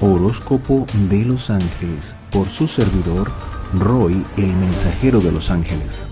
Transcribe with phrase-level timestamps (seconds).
[0.00, 3.30] Horóscopo de los Ángeles por su servidor
[3.74, 6.08] Roy, el mensajero de los ángeles.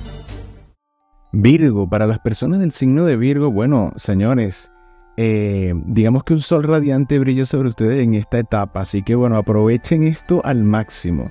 [1.32, 4.70] Virgo, para las personas del signo de Virgo, bueno, señores,
[5.16, 9.36] eh, digamos que un sol radiante brilla sobre ustedes en esta etapa, así que bueno,
[9.36, 11.30] aprovechen esto al máximo.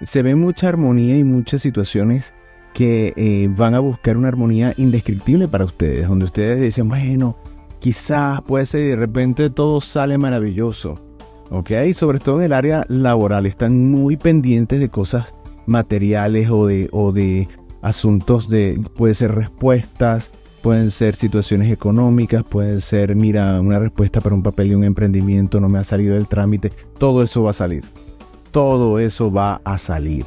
[0.00, 2.34] Se ve mucha armonía y muchas situaciones
[2.72, 7.36] que eh, van a buscar una armonía indescriptible para ustedes, donde ustedes dicen, bueno,
[7.80, 11.05] quizás puede ser y de repente todo sale maravilloso.
[11.50, 11.70] ¿Ok?
[11.94, 15.34] Sobre todo en el área laboral, están muy pendientes de cosas
[15.66, 17.48] materiales o de, o de
[17.82, 20.30] asuntos de, puede ser respuestas,
[20.62, 25.60] pueden ser situaciones económicas, pueden ser, mira, una respuesta para un papel de un emprendimiento,
[25.60, 27.84] no me ha salido el trámite, todo eso va a salir.
[28.50, 30.24] Todo eso va a salir.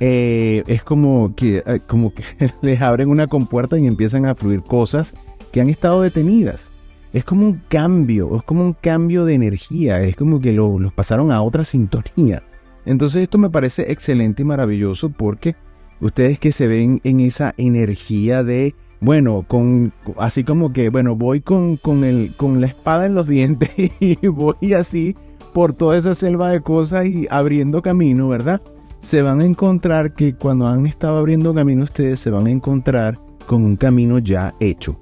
[0.00, 2.22] Eh, es como que, eh, como que
[2.62, 5.12] les abren una compuerta y empiezan a fluir cosas
[5.52, 6.68] que han estado detenidas
[7.12, 11.32] es como un cambio, es como un cambio de energía, es como que los pasaron
[11.32, 12.42] a otra sintonía.
[12.84, 15.56] Entonces esto me parece excelente y maravilloso porque
[16.00, 21.40] ustedes que se ven en esa energía de, bueno, con así como que, bueno, voy
[21.40, 23.70] con, con, el, con la espada en los dientes
[24.00, 25.16] y voy así
[25.52, 28.60] por toda esa selva de cosas y abriendo camino, ¿verdad?
[29.00, 33.18] Se van a encontrar que cuando han estado abriendo camino ustedes se van a encontrar
[33.46, 34.98] con un camino ya hecho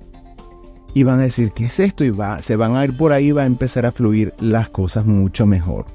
[0.94, 2.04] y van a decir, ¿qué es esto?
[2.04, 5.04] Y va, se van a ir por ahí, va a empezar a fluir las cosas
[5.04, 5.86] mucho mejor.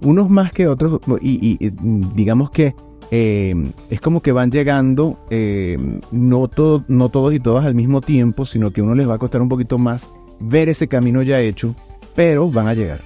[0.00, 1.70] Unos más que otros, y,
[2.14, 2.74] digamos que
[3.10, 3.54] eh,
[3.88, 5.78] es como que van llegando, eh,
[6.10, 6.50] no,
[6.88, 9.48] no todos y todas al mismo tiempo, sino que uno les va a costar un
[9.48, 11.74] poquito más ver ese camino ya hecho,
[12.16, 13.00] pero van a llegar.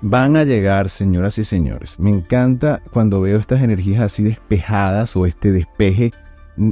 [0.00, 1.98] Van a llegar, señoras y señores.
[1.98, 6.12] Me encanta cuando veo estas energías así despejadas o este despeje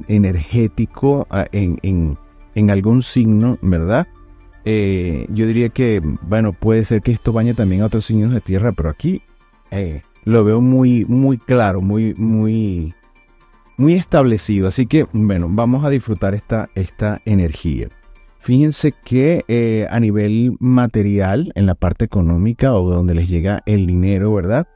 [0.09, 2.17] energético ah, en
[2.57, 4.09] en algún signo, ¿verdad?
[4.65, 8.41] Eh, yo diría que, bueno, puede ser que esto bañe también a otros signos de
[8.41, 9.23] tierra, pero aquí
[9.71, 12.95] eh, lo veo muy, muy claro, muy, muy,
[13.77, 14.67] muy establecido.
[14.67, 17.91] Así que, bueno, vamos a disfrutar esta, esta energía.
[18.41, 23.87] Fíjense que eh, a nivel material, en la parte económica o donde les llega el
[23.87, 24.67] dinero, ¿verdad?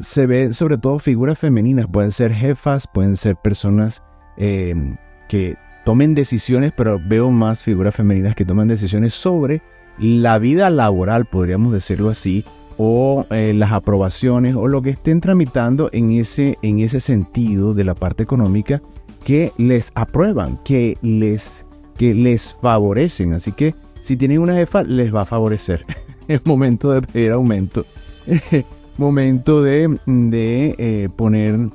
[0.00, 4.02] se ve sobre todo figuras femeninas, pueden ser jefas, pueden ser personas
[4.36, 9.62] que tomen decisiones, pero veo más figuras femeninas que toman decisiones sobre
[9.98, 12.44] la vida laboral, podríamos decirlo así,
[12.76, 17.84] o eh, las aprobaciones o lo que estén tramitando en ese, en ese sentido de
[17.84, 18.82] la parte económica
[19.24, 21.64] que les aprueban, que les,
[21.96, 23.32] que les favorecen.
[23.32, 25.84] Así que si tienen una jefa, les va a favorecer.
[26.28, 27.86] es momento de pedir aumento.
[28.98, 31.70] momento de, de eh, poner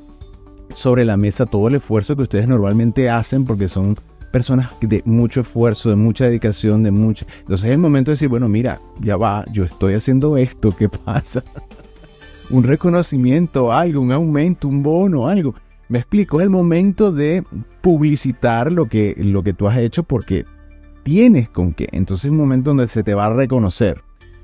[0.74, 3.96] sobre la mesa todo el esfuerzo que ustedes normalmente hacen porque son
[4.32, 7.26] personas de mucho esfuerzo, de mucha dedicación, de mucha...
[7.40, 10.88] Entonces es el momento de decir, bueno, mira, ya va, yo estoy haciendo esto, ¿qué
[10.90, 11.44] pasa?
[12.50, 15.56] un reconocimiento, algo, un aumento, un bono, algo.
[15.88, 17.44] Me explico, es el momento de
[17.82, 20.46] publicitar lo que, lo que tú has hecho porque
[21.04, 21.90] tienes con qué.
[21.92, 24.04] Entonces es el momento donde se te va a reconocer.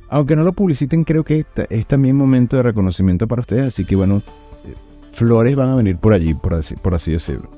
[0.10, 3.68] Aunque no lo publiciten, creo que es también momento de reconocimiento para ustedes.
[3.68, 4.22] Así que bueno,
[5.16, 7.50] flores van a venir por allí, por así, decirlo.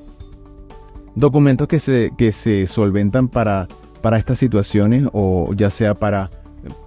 [1.14, 3.66] Documentos que se, que se solventan para,
[4.00, 6.30] para estas situaciones o ya sea para...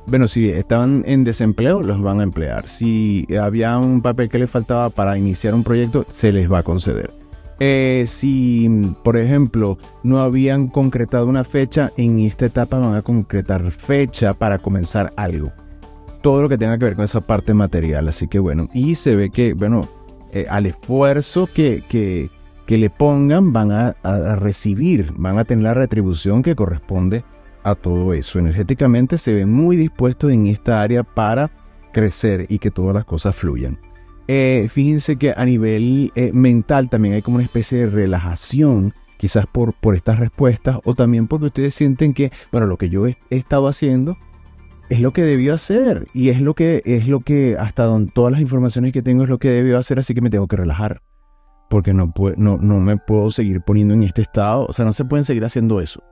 [0.06, 2.68] Bueno, si estaban en desempleo, los van a emplear.
[2.68, 6.64] Si había un papel que les faltaba para iniciar un proyecto, se les va a
[6.64, 7.12] conceder.
[7.60, 13.70] Eh, si, por ejemplo, no habían concretado una fecha, en esta etapa van a concretar
[13.72, 15.52] fecha para comenzar algo.
[16.22, 18.08] Todo lo que tenga que ver con esa parte material.
[18.08, 19.88] Así que bueno, y se ve que, bueno,
[20.34, 22.30] eh, al esfuerzo que, que,
[22.68, 23.96] le pongan van a,
[24.38, 27.26] recibir, van a tener la retribución que corresponde
[27.64, 28.40] a todo eso.
[28.40, 31.52] Energéticamente se ven muy dispuestos en esta área para
[31.92, 33.78] crecer y que todas las cosas fluyan.
[34.30, 39.46] Eh, fíjense que a nivel eh, mental también hay como una especie de relajación, quizás
[39.48, 43.18] por, por estas respuestas o también porque ustedes sienten que, bueno, lo que yo he
[43.30, 44.18] estado haciendo
[44.92, 48.34] es lo que debió hacer y es lo que es lo que hasta donde todas
[48.34, 51.02] las informaciones que tengo es lo que debió hacer, así que me tengo que relajar
[51.70, 55.06] porque no, no, no me puedo seguir poniendo en este estado, o sea, no se
[55.06, 56.04] pueden seguir haciendo eso.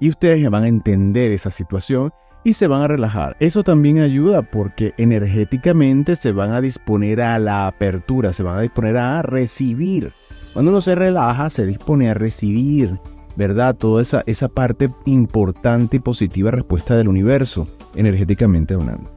[0.00, 2.10] Y ustedes van a entender esa situación
[2.42, 3.36] y se van a relajar.
[3.38, 8.62] Eso también ayuda porque energéticamente se van a disponer a la apertura, se van a
[8.62, 10.14] disponer a recibir.
[10.54, 12.98] Cuando uno se relaja, se dispone a recibir,
[13.36, 13.76] ¿verdad?
[13.76, 19.10] Toda esa, esa parte importante y positiva respuesta del universo energéticamente hablando.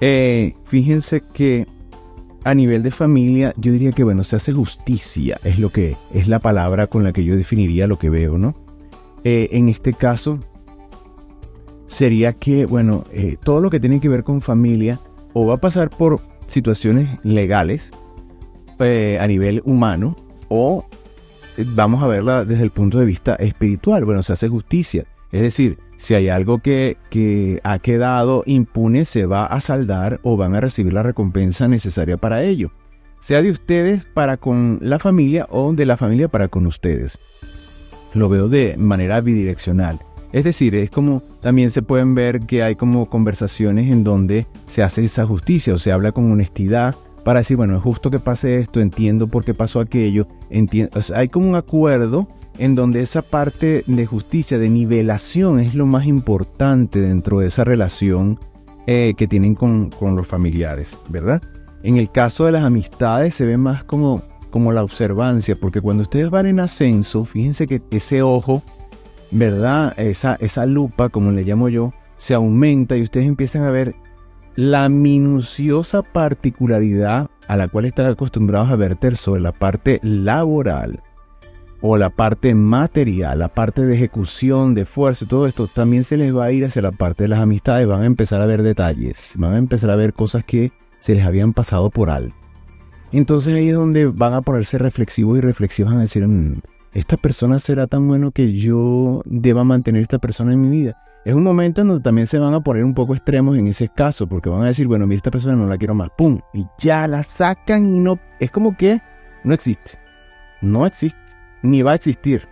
[0.00, 1.66] Eh, fíjense que
[2.44, 6.28] a nivel de familia, yo diría que bueno, se hace justicia, es lo que es
[6.28, 8.54] la palabra con la que yo definiría lo que veo, ¿no?
[9.24, 10.38] Eh, en este caso,
[11.86, 15.00] sería que, bueno, eh, todo lo que tiene que ver con familia
[15.32, 17.90] o va a pasar por situaciones legales
[18.78, 20.14] a nivel humano
[20.48, 20.84] o
[21.74, 24.04] vamos a verla desde el punto de vista espiritual.
[24.04, 25.06] Bueno, se hace justicia.
[25.32, 30.36] Es decir, si hay algo que, que, ha quedado impune, se va a saldar o
[30.36, 32.70] van a recibir la recompensa necesaria para ello.
[33.20, 37.18] Sea de ustedes para con la familia o de la familia para con ustedes.
[38.14, 39.98] Lo veo de manera bidireccional.
[40.32, 44.82] Es decir, es como también se pueden ver que hay como conversaciones en donde se
[44.82, 46.94] hace esa justicia o se habla con honestidad
[47.24, 51.28] para decir, bueno, es justo que pase esto, entiendo por qué pasó aquello, entiendo, hay
[51.28, 52.28] como un acuerdo
[52.58, 57.64] en donde esa parte de justicia, de nivelación, es lo más importante dentro de esa
[57.64, 58.38] relación
[58.86, 61.42] eh, que tienen con, los familiares, ¿verdad?
[61.82, 66.02] En el caso de las amistades se ve más como, como la observancia, porque cuando
[66.02, 68.62] ustedes van en ascenso, fíjense que ese ojo,
[69.30, 69.98] ¿verdad?
[69.98, 73.94] Esa, esa lupa, como le llamo yo, se aumenta y ustedes empiezan a ver
[74.54, 81.02] la minuciosa particularidad a la cual están acostumbrados a verter sobre la parte laboral
[81.80, 86.34] o la parte material, la parte de ejecución, de fuerza, todo esto también se les
[86.34, 89.32] va a ir hacia la parte de las amistades, van a empezar a ver detalles,
[89.36, 92.34] van a empezar a ver cosas que se les habían pasado por alto.
[93.12, 96.60] Entonces ahí es donde van a ponerse reflexivos y reflexivos a decir, mm,
[96.92, 100.96] esta persona será tan bueno que yo deba mantener esta persona en mi vida
[101.26, 103.88] es un momento en donde también se van a poner un poco extremos en ese
[103.88, 106.38] caso, porque van a decir, bueno, mira, esta persona no la quiero más, ¡pum!
[106.54, 109.02] Y ya la sacan y no, es como que
[109.42, 109.98] no existe.
[110.62, 111.18] No existe,
[111.70, 112.48] ni va a existir.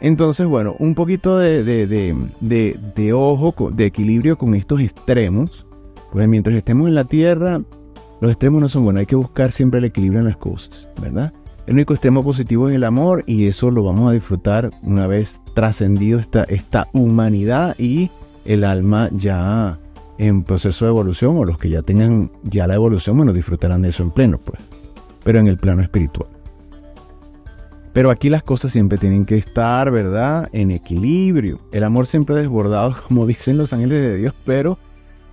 [0.00, 5.66] Entonces, bueno, un poquito de, de, ojo, de equilibrio con estos extremos.
[6.12, 7.60] Pues mientras estemos en la Tierra,
[8.20, 11.32] los extremos no son buenos, hay que buscar siempre el equilibrio en las cosas, ¿verdad?
[11.66, 15.40] El único extremo positivo es el amor y eso lo vamos a disfrutar una vez
[15.54, 18.10] trascendido esta, esta humanidad y
[18.44, 19.78] el alma ya
[20.18, 23.88] en proceso de evolución o los que ya tengan ya la evolución, bueno, disfrutarán de
[23.88, 24.60] eso en pleno, pues,
[25.24, 26.35] pero en el plano espiritual.
[27.96, 30.50] Pero aquí las cosas siempre tienen que estar, ¿verdad?
[30.52, 31.60] En equilibrio.
[31.72, 34.78] El amor siempre desbordado, como dicen los ángeles de Dios, pero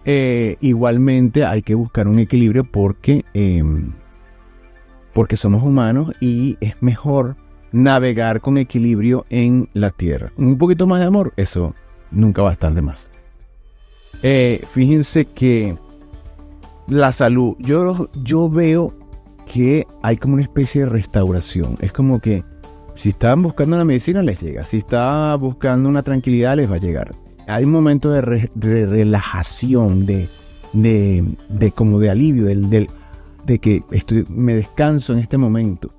[0.06, 3.92] eh, igualmente hay que buscar un equilibrio porque em,
[5.12, 7.36] porque somos humanos y es mejor
[7.74, 10.32] navegar con equilibrio en la tierra.
[10.38, 11.76] Un poquito más de amor, eso
[12.12, 13.12] nunca va a estar de más.
[14.22, 15.78] Eh, fíjense que
[16.88, 18.94] la salud, yo, yo veo
[19.52, 21.78] que hay como una especie de restauración.
[21.82, 22.53] Es como que
[22.96, 24.64] si están buscando una medicina, les llega.
[24.64, 27.14] Si está buscando una tranquilidad, les va a llegar.
[27.48, 30.30] Hay un momento de, relajación, de,
[30.74, 32.90] de, como de alivio, del, del
[33.46, 35.92] de que estoy, me descanso en este momento.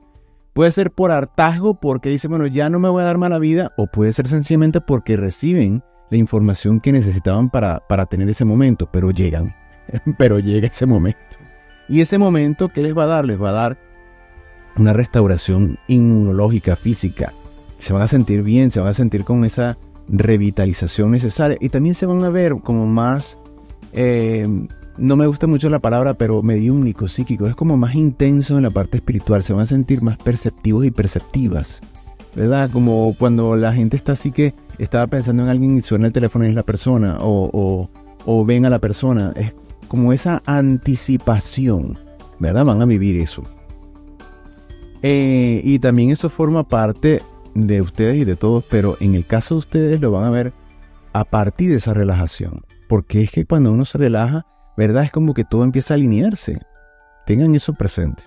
[0.52, 3.72] Puede ser por hartazgo porque dice, bueno, ya no me voy a dar mala vida,
[3.76, 8.88] o puede ser sencillamente porque reciben la información que necesitaban para, para tener ese momento,
[8.90, 9.54] pero llegan,
[10.18, 11.18] pero llega ese momento.
[11.88, 13.24] Y ese momento, ¿qué les va a dar?
[13.26, 13.78] Les va a dar
[14.76, 17.32] una restauración inmunológica, física.
[17.78, 19.76] Se van a sentir bien, se van a sentir con esa
[20.08, 23.38] revitalización necesaria y también se van a ver como más
[23.92, 24.46] eh,
[24.96, 28.70] no me gusta mucho la palabra, pero mediúnico, psíquico, es como más intenso en la
[28.70, 31.80] parte espiritual, se van a sentir más perceptivos y perceptivas,
[32.34, 32.70] ¿verdad?
[32.70, 36.44] Como cuando la gente está así que estaba pensando en alguien y suena el teléfono
[36.44, 37.88] y es la persona, o,
[38.46, 39.52] ven a la persona, es
[39.88, 41.98] como esa anticipación,
[42.38, 42.64] ¿verdad?
[42.64, 43.42] Van a vivir eso.
[45.06, 47.20] Eh, y también eso forma parte
[47.54, 50.54] de ustedes y de todos, pero en el caso de ustedes lo van a ver
[51.12, 52.62] a partir de esa relajación.
[52.88, 54.46] Porque es que cuando uno se relaja,
[54.78, 55.04] ¿verdad?
[55.04, 56.58] Es como que todo empieza a alinearse.
[57.26, 58.22] Tengan eso presente.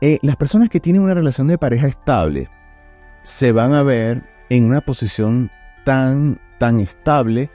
[0.00, 2.50] Eh, las personas que tienen una relación de pareja estable
[3.22, 5.52] se van a ver en una posición
[5.84, 7.48] tan, tan estable.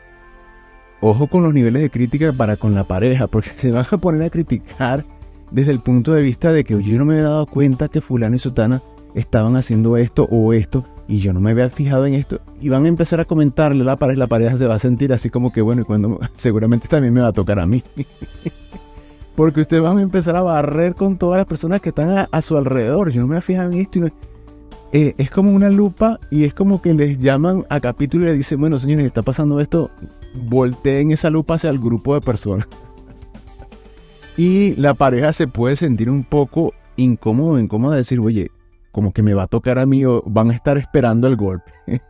[1.01, 4.23] Ojo con los niveles de crítica para con la pareja, porque se van a poner
[4.23, 5.03] a criticar
[5.51, 8.35] desde el punto de vista de que yo no me había dado cuenta que fulano
[8.35, 8.81] y sotana
[9.13, 12.39] estaban haciendo esto o esto y yo no me había fijado en esto.
[12.61, 15.29] Y van a empezar a comentarle la pareja, la pareja se va a sentir así
[15.29, 17.83] como que bueno, y cuando seguramente también me va a tocar a mí.
[19.35, 22.57] Porque ustedes van a empezar a barrer con todas las personas que están a, su
[22.57, 23.11] alrededor.
[23.11, 23.99] Yo no me había fijado en esto.
[24.93, 28.33] Eh, es como una lupa y es como que les llaman a capítulo y le
[28.33, 29.89] dicen, bueno señores, está pasando esto,
[30.33, 32.67] volteen esa lupa hacia el grupo de personas.
[34.41, 38.49] y la pareja se puede sentir un poco incómodo, incómoda de decir, oye,
[38.91, 41.71] como que me va a tocar a mí o van a estar esperando el golpe.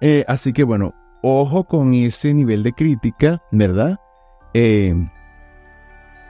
[0.00, 0.92] Eh, así que bueno,
[1.22, 3.96] ojo con ese nivel de crítica, ¿verdad?
[4.52, 4.92] Eh,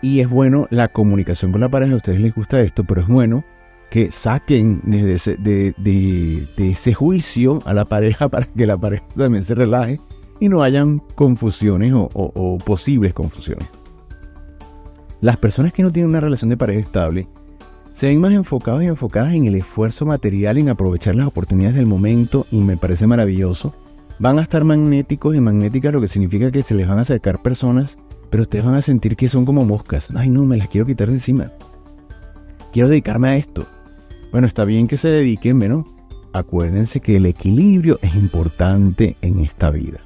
[0.00, 3.08] y es bueno la comunicación con la pareja, a ustedes les gusta esto, pero es
[3.08, 3.42] bueno
[3.90, 9.42] que saquen de ese, de, ese juicio a la pareja para que la pareja también
[9.42, 9.98] se relaje,
[10.38, 13.66] y no hayan confusiones o, posibles confusiones.
[15.24, 17.28] Las personas que no tienen una relación de pareja estable
[17.94, 21.86] se ven más enfocados y enfocadas en el esfuerzo material, en aprovechar las oportunidades del
[21.86, 23.74] momento y me parece maravilloso.
[24.18, 27.40] Van a estar magnéticos y magnéticas, lo que significa que se les van a acercar
[27.40, 27.96] personas,
[28.28, 30.10] pero ustedes van a sentir que son como moscas.
[30.14, 31.50] Ay, no, me las quiero quitar de encima.
[32.70, 33.64] Quiero dedicarme a esto.
[34.30, 35.86] Bueno, está bien que se dediquen, pero
[36.34, 40.00] acuérdense que el equilibrio es importante en esta vida.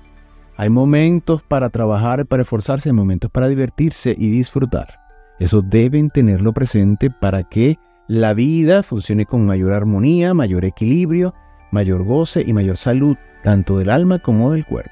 [0.56, 5.07] Hay momentos para trabajar, para esforzarse, hay momentos para divertirse y disfrutar.
[5.38, 11.34] Eso deben tenerlo presente para que la vida funcione con mayor armonía, mayor equilibrio,
[11.70, 14.90] mayor goce y mayor salud, tanto del alma como del cuerpo.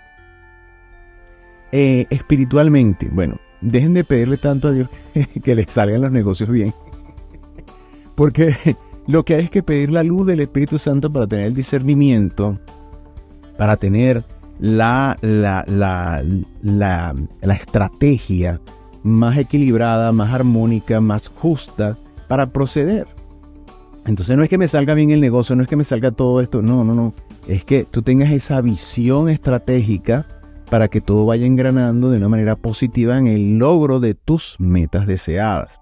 [1.72, 4.88] Eh, espiritualmente, bueno, dejen de pedirle tanto a Dios
[5.42, 6.72] que les salgan los negocios bien.
[8.14, 8.54] Porque
[9.06, 12.58] lo que hay es que pedir la luz del Espíritu Santo para tener el discernimiento,
[13.56, 14.24] para tener
[14.58, 16.22] la, la, la,
[16.62, 18.60] la, estrategia
[19.06, 21.96] más equilibrada, más armónica, más justa
[22.28, 23.06] para proceder.
[24.04, 26.40] Entonces no es que me salga bien el negocio, no es que me salga todo
[26.40, 27.14] esto, no, no, no.
[27.48, 30.26] Es que tú tengas esa visión estratégica
[30.70, 35.06] para que todo vaya engranando de una manera positiva en el logro de tus metas
[35.06, 35.80] deseadas.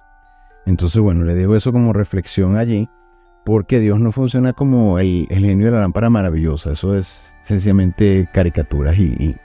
[0.66, 2.88] Entonces, bueno, le dejo eso como reflexión allí,
[3.44, 6.72] porque Dios no funciona como el, genio de la lámpara maravillosa.
[6.72, 9.36] Eso es sencillamente caricaturas y,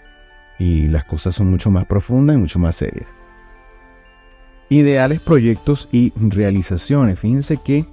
[0.57, 3.18] y las cosas son mucho más profundas y mucho más serias.
[4.69, 7.19] Ideales, proyectos y realizaciones.
[7.19, 7.85] Fíjense que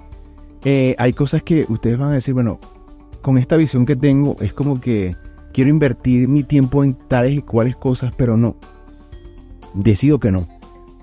[0.64, 2.60] eh, hay cosas que ustedes van a decir, bueno,
[3.22, 5.16] con esta visión que tengo es como que
[5.52, 8.56] quiero invertir mi tiempo en tales y cuales cosas, pero no.
[9.74, 10.46] Decido que no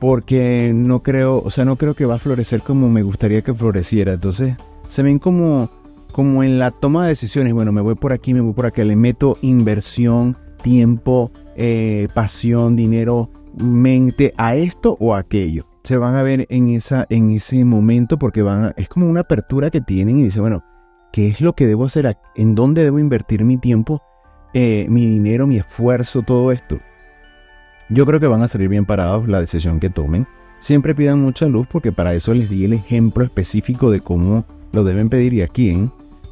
[0.03, 3.53] porque no creo, o sea, no creo que va a florecer como me gustaría que
[3.53, 4.11] floreciera.
[4.11, 4.57] Entonces,
[4.89, 5.69] se ven como,
[6.11, 8.83] como en la toma de decisiones, bueno, me voy por aquí, me voy por acá,
[8.83, 15.65] le meto inversión, tiempo, eh, pasión, dinero, mente a esto o a aquello.
[15.83, 19.69] Se van a ver en, esa, en ese momento porque van es como una apertura
[19.69, 20.63] que tienen y dice, bueno,
[21.11, 22.17] ¿qué es lo que debo hacer?
[22.35, 24.01] ¿En dónde debo invertir mi tiempo,
[24.53, 26.79] eh, mi dinero, mi esfuerzo, todo esto?
[27.89, 30.25] Yo creo que van a salir bien parados la decisión que tomen.
[30.59, 34.83] Siempre pidan mucha luz porque para eso les di el ejemplo específico de cómo lo
[34.83, 35.91] deben pedir y a quién,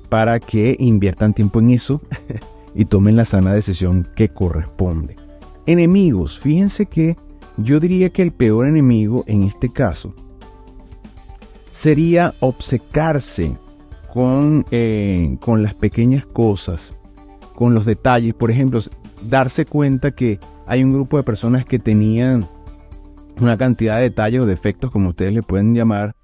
[0.09, 2.01] para que inviertan tiempo en eso
[2.75, 5.20] y tomen la sana decisión que corresponde.
[5.65, 7.17] Enemigos, fíjense que
[7.57, 10.13] yo diría que el peor enemigo en este caso
[11.69, 13.57] sería obcecarse
[14.11, 16.93] con, eh, con las pequeñas cosas,
[17.55, 18.33] con los detalles.
[18.33, 18.81] Por ejemplo,
[19.29, 22.45] darse cuenta que hay un grupo de personas que tenían
[23.39, 26.15] una cantidad de detalles o defectos, como ustedes le pueden llamar,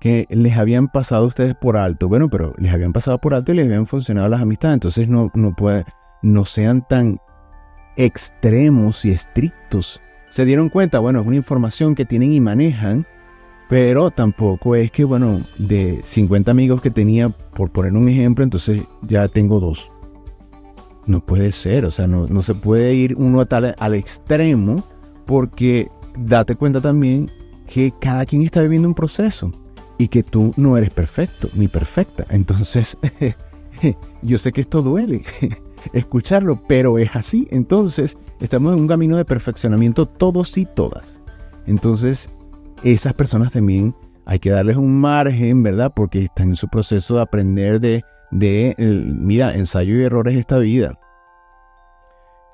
[0.00, 2.08] que les habían pasado a ustedes por alto.
[2.08, 4.74] Bueno, pero les habían pasado por alto y les habían funcionado las amistades.
[4.74, 5.54] Entonces no, no,
[6.22, 7.18] no sean tan
[7.96, 10.00] extremos y estrictos.
[10.28, 13.06] Se dieron cuenta, bueno, es una información que tienen y manejan,
[13.68, 18.82] pero tampoco es que, bueno, de 50 amigos que tenía, por poner un ejemplo, entonces
[19.02, 19.90] ya tengo dos.
[21.06, 24.84] No puede ser, o sea, no, se puede ir uno a tal, al extremo
[25.26, 27.30] porque date cuenta también
[27.66, 29.50] que cada quien está viviendo un proceso
[29.98, 32.24] y que tú no eres perfecto ni perfecta.
[32.28, 32.96] Entonces,
[34.22, 35.24] yo sé que esto duele
[35.92, 37.48] escucharlo, pero es así.
[37.50, 41.20] Entonces, estamos en un camino de perfeccionamiento todos y todas.
[41.66, 42.28] Entonces,
[42.84, 45.92] esas personas también hay que darles un margen, ¿verdad?
[45.94, 50.98] Porque están en su proceso de aprender de de, mira, ensayo y errores esta vida.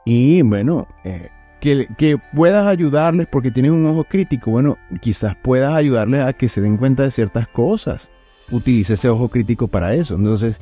[0.05, 1.29] Y bueno, eh,
[1.61, 4.51] que, que, puedas ayudarles porque tienen un ojo crítico.
[4.51, 8.11] Bueno, quizás puedas ayudarles a que se den cuenta de ciertas cosas.
[8.51, 10.17] Utilice ese ojo crítico para eso.
[10.17, 10.59] Entonces,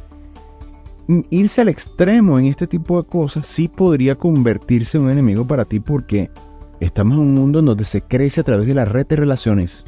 [1.31, 5.65] irse al extremo en este tipo de cosas sí podría convertirse en un enemigo para
[5.65, 6.31] ti porque
[6.81, 9.85] estamos en un mundo en donde se crece a través de la red de relaciones.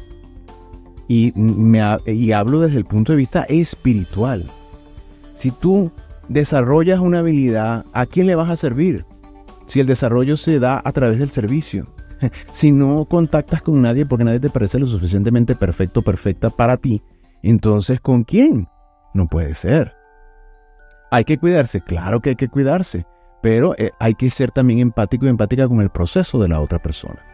[1.08, 4.44] Y, me, y hablo desde el punto de vista espiritual.
[5.34, 5.90] Si tú
[6.28, 9.06] desarrollas una habilidad, ¿a quién le vas a servir?
[9.66, 11.86] Si el desarrollo se da a través del servicio.
[12.50, 17.00] Si no contactas con nadie porque nadie te parece lo suficientemente perfecto, perfecta para ti,
[17.44, 18.66] entonces ¿con quién?
[19.14, 19.97] No puede ser.
[21.10, 23.06] Hay que cuidarse, claro que hay que cuidarse,
[23.42, 26.80] pero eh, hay que ser también empático y empática con el proceso de la otra
[26.80, 27.24] persona.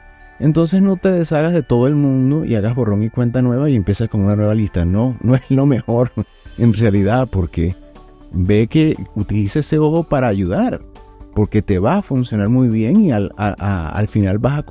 [0.41, 3.77] Entonces no te deshagas de todo el mundo y hagas borrón y cuenta nueva y
[3.77, 4.85] empiezas con una nueva lista.
[4.85, 6.13] No, no es lo mejor
[6.59, 7.75] en realidad porque
[8.33, 10.81] ve que utilice ese ojo para ayudar,
[11.35, 13.33] porque te va a funcionar muy bien y al,
[14.09, 14.65] final vas a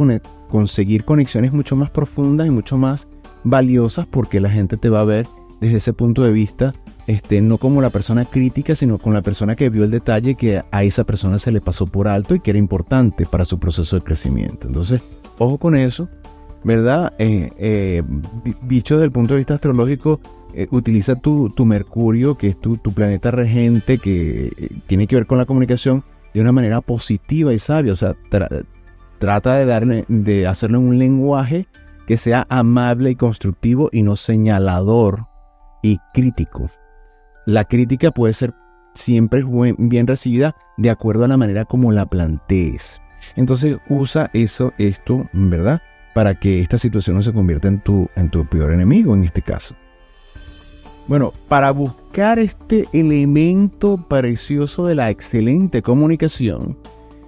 [0.49, 3.07] conseguir conexiones mucho más profundas y mucho más
[3.43, 5.27] valiosas porque la gente te va a ver
[5.59, 6.73] desde ese punto de vista
[7.07, 10.63] este, no como la persona crítica, sino con la persona que vio el detalle que
[10.71, 13.97] a esa persona se le pasó por alto y que era importante para su proceso
[13.97, 14.67] de crecimiento.
[14.67, 15.01] Entonces,
[15.37, 16.07] ojo con eso,
[16.63, 17.13] ¿verdad?
[17.19, 18.03] Eh, eh,
[18.63, 20.19] dicho desde el punto de vista astrológico,
[20.53, 25.45] eh, utiliza tu, Mercurio, que es tu, planeta regente, que tiene que ver con la
[25.45, 27.93] comunicación, de una manera positiva y sabia.
[27.93, 28.15] O sea,
[29.19, 31.67] trata de, darle, de hacerlo en un lenguaje
[32.07, 35.27] que sea amable y constructivo y no señalador
[35.81, 36.69] y crítico.
[37.45, 38.53] La crítica puede ser
[38.93, 39.43] siempre
[39.77, 43.01] bien recibida de acuerdo a la manera como la plantees.
[43.35, 45.81] Entonces usa eso, esto, ¿verdad?
[46.13, 49.41] Para que esta situación no se convierta en tu, en tu peor enemigo en este
[49.41, 49.75] caso.
[51.07, 56.77] Bueno, para buscar este elemento precioso de la excelente comunicación,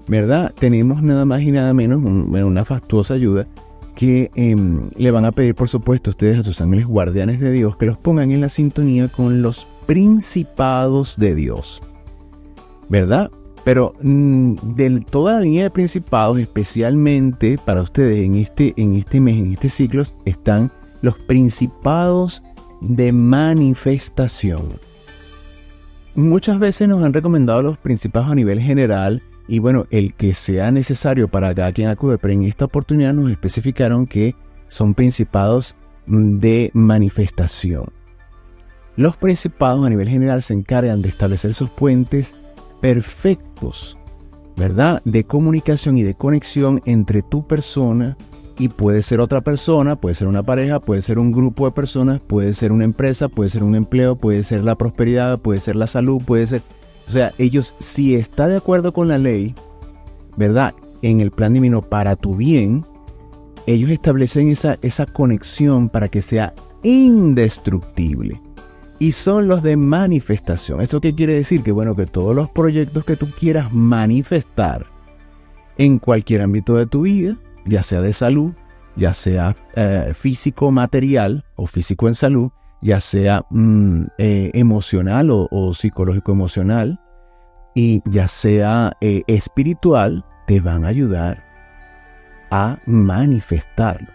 [0.07, 0.53] ¿verdad?
[0.57, 3.47] Tenemos nada más y nada menos una fastuosa ayuda
[3.95, 7.75] que em, le van a pedir, por supuesto, ustedes a sus ángeles guardianes de Dios
[7.75, 11.81] que los pongan en la sintonía con los principados de Dios.
[12.89, 13.31] ¿Verdad?
[13.63, 19.19] Pero mm, de toda la línea de principados, especialmente para ustedes en este, en este
[19.19, 22.43] mes, en este ciclo, están los principados
[22.81, 24.79] de manifestación.
[26.13, 30.71] Muchas veces nos han recomendado los principados a nivel general y bueno, el que sea
[30.71, 34.35] necesario para cada quien acude, pero en esta oportunidad nos especificaron que
[34.69, 35.75] son principados
[36.07, 37.94] mm, de manifestación.
[38.97, 42.33] Los principados a nivel general se encargan de establecer sus puentes
[42.79, 43.97] perfectos,
[44.55, 45.01] ¿verdad?
[45.03, 48.15] De comunicación y de conexión entre tu persona
[48.57, 52.21] y puede ser otra persona, puede ser una pareja, puede ser un grupo de personas,
[52.21, 55.87] puede ser una empresa, puede ser un empleo, puede ser la prosperidad, puede ser la
[55.87, 56.61] salud, puede ser...
[57.09, 59.55] O sea, ellos si está de acuerdo con la ley,
[60.37, 60.73] ¿verdad?
[61.01, 62.85] En el plan divino para tu bien,
[63.67, 68.39] ellos establecen esa, esa conexión para que sea indestructible
[69.05, 70.81] y son los de manifestación.
[70.81, 71.61] ¿Eso qué quiere decir?
[71.61, 74.87] Que bueno, que todos los proyectos que tú quieras manifestar
[75.77, 78.53] en cualquier ámbito de tu vida, ya sea de salud,
[78.95, 82.49] ya sea eh, físico material o físico en salud,
[82.81, 86.99] ya sea mm, eh, emocional o, psicológico emocional,
[87.75, 91.43] y ya sea eh, espiritual, te van a ayudar
[92.49, 94.14] a manifestarlo.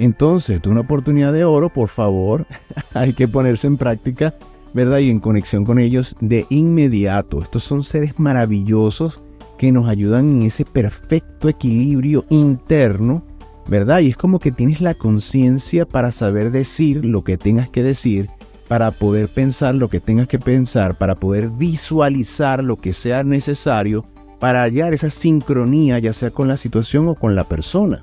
[0.00, 2.46] Entonces, tú una oportunidad de oro, por favor,
[2.94, 4.34] hay que ponerse en práctica,
[4.72, 4.98] ¿verdad?
[5.00, 7.42] Y en conexión con ellos de inmediato.
[7.42, 9.20] Estos son seres maravillosos
[9.58, 13.22] que nos ayudan en ese perfecto equilibrio interno,
[13.68, 14.00] ¿verdad?
[14.00, 18.30] Y es como que tienes la conciencia para saber decir lo que tengas que decir,
[18.68, 24.06] para poder pensar lo que tengas que pensar, para poder visualizar lo que sea necesario
[24.38, 28.02] para hallar esa sincronía, ya sea con la situación o con la persona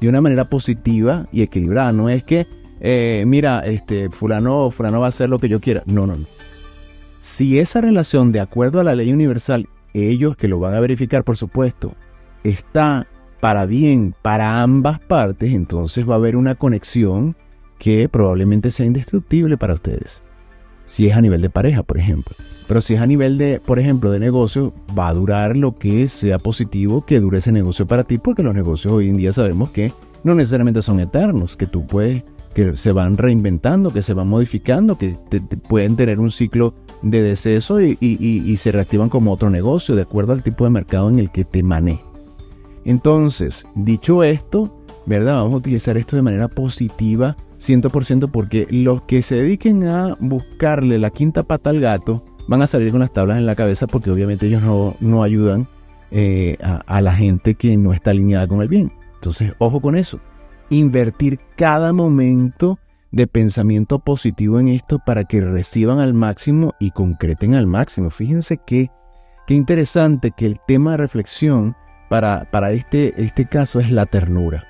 [0.00, 1.92] de una manera positiva y equilibrada.
[1.92, 2.46] No es que,
[2.80, 5.82] eh, mira, este, fulano, fulano va a hacer lo que yo quiera.
[5.86, 6.26] No, no, no.
[7.20, 11.24] Si esa relación, de acuerdo a la ley universal, ellos que lo van a verificar,
[11.24, 11.94] por supuesto,
[12.44, 13.06] está
[13.40, 17.36] para bien para ambas partes, entonces va a haber una conexión
[17.78, 20.22] que probablemente sea indestructible para ustedes.
[20.88, 22.34] Si es a nivel de pareja, por ejemplo.
[22.66, 26.08] Pero si es a nivel de, por ejemplo, de negocio, va a durar lo que
[26.08, 29.70] sea positivo que dure ese negocio para ti, porque los negocios hoy en día sabemos
[29.70, 29.92] que
[30.24, 32.24] no necesariamente son eternos, que tú puedes,
[32.54, 35.16] que se van reinventando, que se van modificando, que
[35.68, 40.42] pueden tener un ciclo de deceso y, se reactivan como otro negocio, de acuerdo al
[40.42, 42.02] tipo de mercado en el que te maneje.
[42.86, 45.34] Entonces, dicho esto, ¿verdad?
[45.34, 47.36] Vamos a utilizar esto de manera positiva
[47.68, 52.66] 100% porque los que se dediquen a buscarle la quinta pata al gato van a
[52.66, 54.62] salir con las tablas en la cabeza porque obviamente ellos
[55.00, 55.68] no, ayudan
[56.10, 58.92] eh, a, la gente que no está alineada con el bien.
[59.14, 60.18] Entonces, ojo con eso.
[60.70, 62.78] Invertir cada momento
[63.10, 68.10] de pensamiento positivo en esto para que reciban al máximo y concreten al máximo.
[68.10, 68.90] Fíjense que
[69.46, 71.76] qué interesante que el tema de reflexión
[72.08, 74.64] para, para este, este caso es la ternura.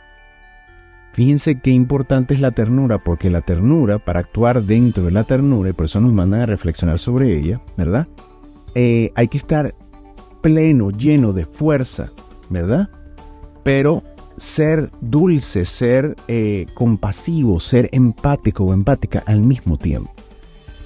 [1.13, 5.71] Fíjense qué importante es la ternura, porque la ternura, para actuar dentro de la ternura,
[5.71, 8.07] y por eso nos mandan a reflexionar sobre ella, ¿verdad?
[8.75, 9.75] Eh, hay que estar
[10.41, 12.13] pleno, lleno de fuerza,
[12.51, 12.89] ¿verdad?
[13.65, 14.03] Pero
[14.37, 20.11] ser dulce, ser eh, compasivo, ser empático o empática al mismo tiempo.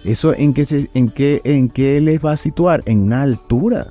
[0.04, 2.82] ¿Eso en qué, en, qué, en qué les va a situar?
[2.86, 3.86] En una altura.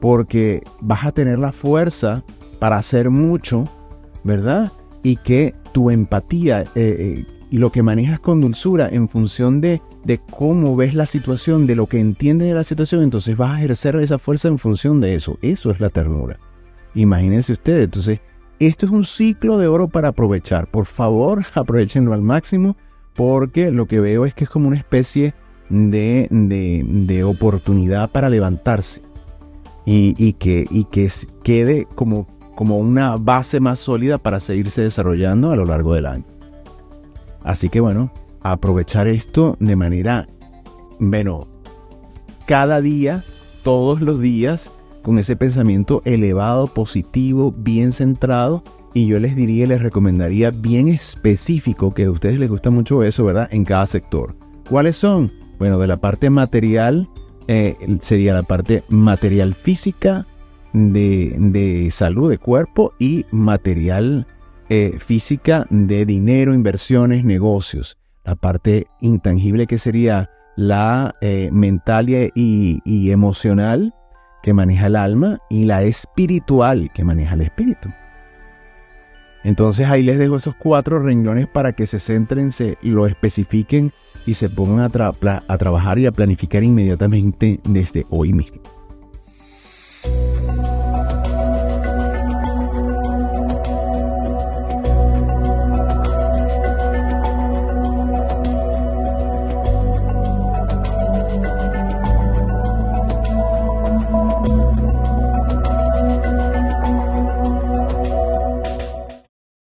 [0.00, 2.22] Porque vas a tener la fuerza
[2.58, 3.64] para hacer mucho,
[4.24, 4.72] ¿verdad?
[5.06, 9.80] Y que tu empatía eh, eh, y lo que manejas con dulzura en función de,
[10.02, 13.58] de cómo ves la situación, de lo que entiendes de la situación, entonces vas a
[13.58, 15.38] ejercer esa fuerza en función de eso.
[15.42, 16.40] Eso es la ternura.
[16.96, 17.84] Imagínense ustedes.
[17.84, 18.18] Entonces,
[18.58, 20.66] esto es un ciclo de oro para aprovechar.
[20.66, 22.76] Por favor, aprovechenlo al máximo
[23.14, 25.34] porque lo que veo es que es como una especie
[25.68, 29.02] de, de, oportunidad para levantarse
[29.84, 31.08] y, que, y que
[31.44, 36.24] quede como, como una base más sólida para seguirse desarrollando a lo largo del año.
[37.44, 40.26] Así que bueno, aprovechar esto de manera,
[40.98, 41.46] bueno,
[42.46, 43.22] cada día,
[43.62, 44.70] todos los días,
[45.02, 48.64] con ese pensamiento elevado, positivo, bien centrado.
[48.94, 53.24] Y yo les diría, les recomendaría bien específico, que a ustedes les gusta mucho eso,
[53.24, 53.48] ¿verdad?
[53.52, 54.34] En cada sector.
[54.68, 55.30] ¿Cuáles son?
[55.58, 57.08] Bueno, de la parte material,
[57.46, 60.26] eh, sería la parte material física,
[60.76, 64.26] de, salud de cuerpo y material
[64.68, 67.96] eh, física de dinero, inversiones, negocios.
[68.24, 72.30] La parte intangible que sería la eh, mental y,
[72.84, 73.94] y emocional
[74.42, 77.88] que maneja el alma y la espiritual que maneja el espíritu.
[79.44, 83.92] Entonces ahí les dejo esos cuatro renglones para que se centren, se lo especifiquen
[84.26, 88.60] y se pongan a, a trabajar y a planificar inmediatamente desde hoy mismo.